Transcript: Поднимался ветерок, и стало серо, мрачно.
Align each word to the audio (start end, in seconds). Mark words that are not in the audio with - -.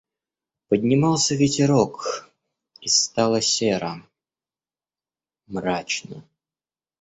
Поднимался 0.67 1.35
ветерок, 1.35 2.27
и 2.81 2.87
стало 2.87 3.39
серо, 3.39 4.01
мрачно. 5.45 6.27